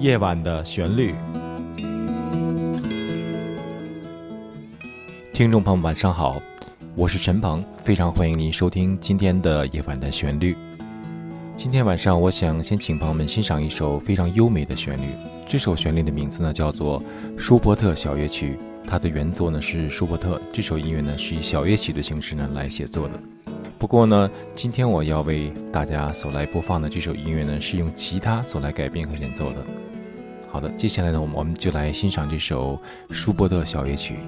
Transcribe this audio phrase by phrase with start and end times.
[0.00, 1.14] 夜晚的旋律，
[5.34, 6.40] 听众朋友们晚上好，
[6.96, 10.56] 我是陈鹏，非常欢迎您收听今天的夜晚的旋律。
[11.54, 15.12] 今天晚上，我想先请朋友们欣赏一首非常优美的旋律。
[15.46, 16.98] 这首旋律的名字呢叫做
[17.36, 18.56] 《舒伯特小乐曲》，
[18.88, 20.40] 它的原作呢是舒伯特。
[20.50, 23.20] 这首音乐呢是以小乐曲的形式呢来写作的。
[23.78, 29.62] 不过呢，今天我要为大家所来播放的这首音乐呢是用吉他所来改编和演奏的。
[30.52, 32.76] 好的，接下来呢，我们我们就来欣赏这首
[33.10, 34.18] 舒伯特小夜曲。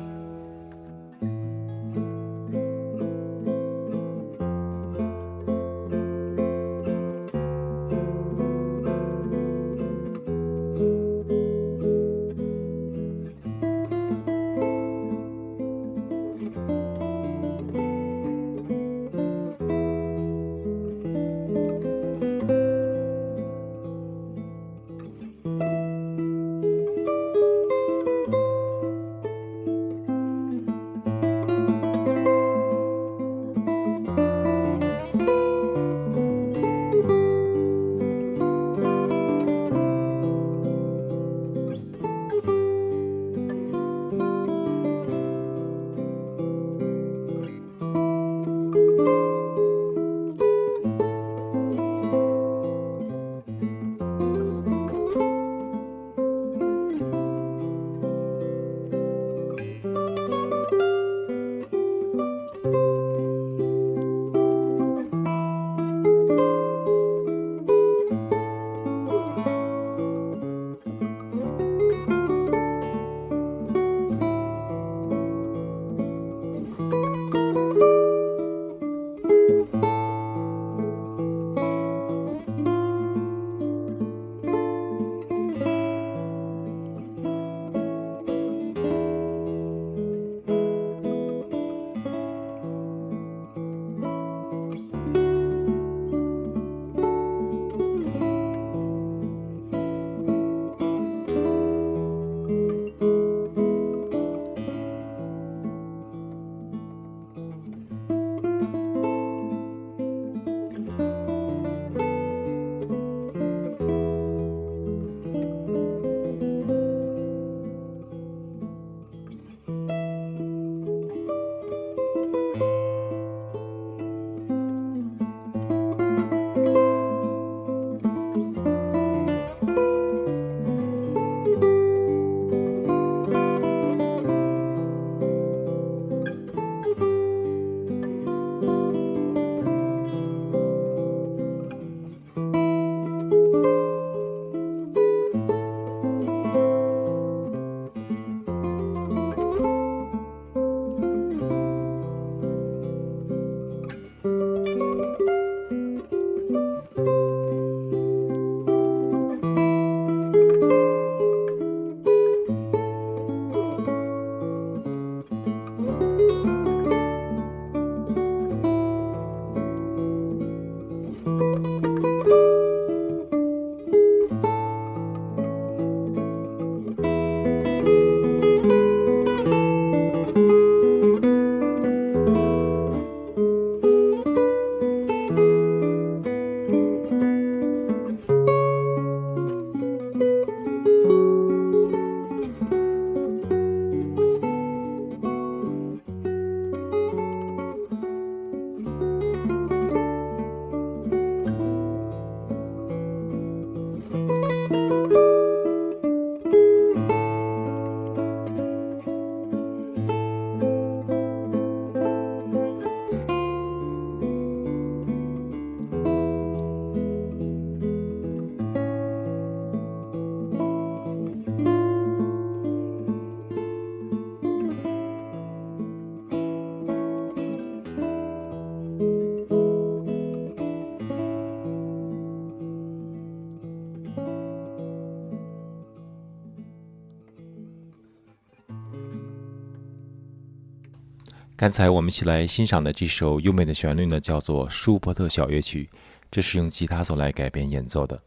[241.63, 245.89] 刚才我们一起来欣赏的这首优美的旋律呢，叫做舒伯特小乐曲，
[246.29, 248.21] 这是用吉他所来改编演奏的。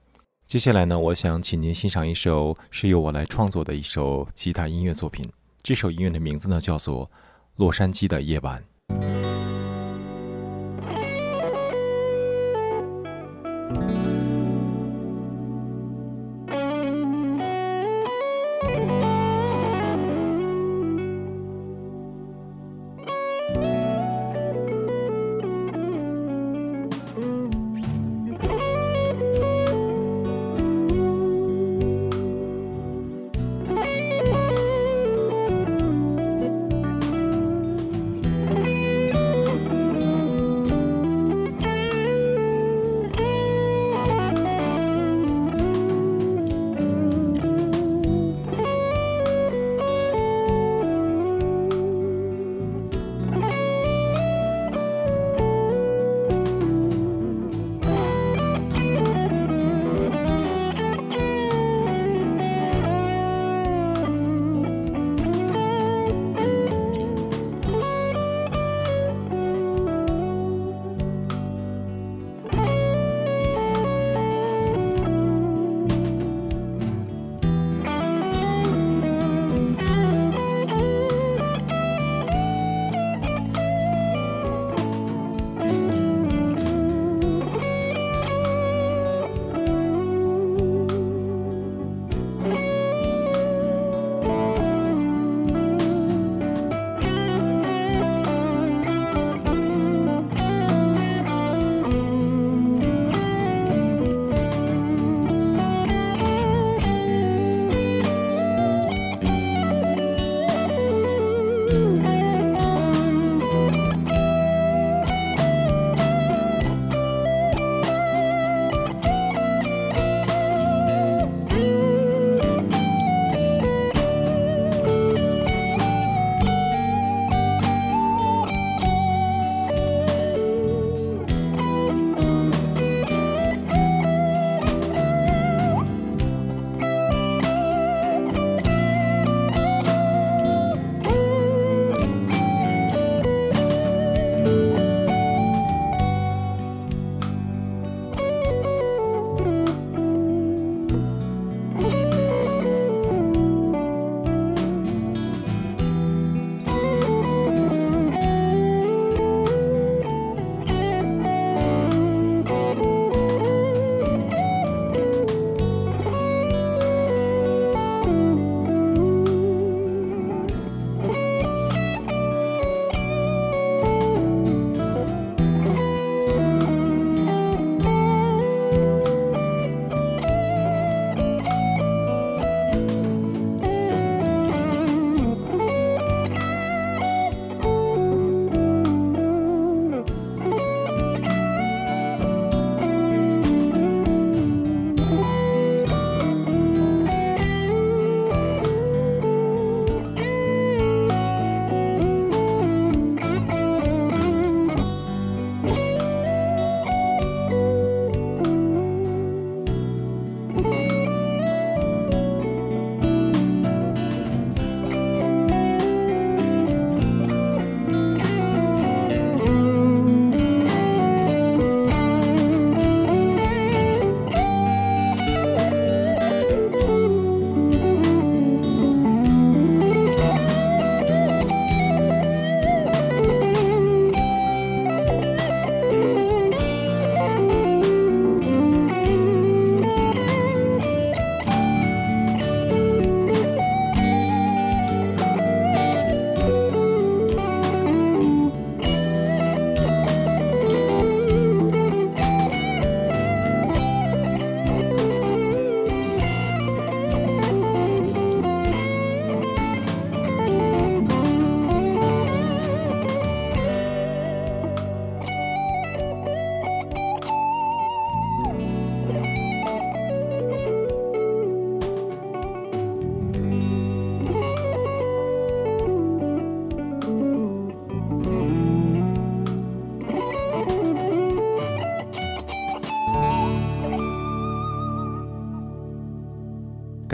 [0.48, 5.30] 接下来呢，我想请您欣赏一首是由我来创作的一首吉他音乐作品。
[5.62, 7.08] 这首音乐的名字呢，叫做
[7.58, 8.62] 《洛杉矶的夜晚》。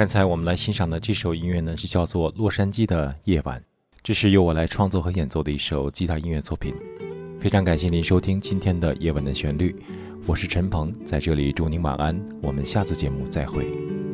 [0.01, 3.59] 刚才我们来欣赏的这首音乐呢，是叫做《洛杉矶的夜晚》，
[4.01, 6.73] 这是由我来创作和演奏的一首吉他音乐作品。
[7.39, 9.69] 非常感谢您收听今天的《夜晚的旋律》，
[10.25, 14.10] 我是陈鹏，在这里祝您晚安，我们下次节目再会。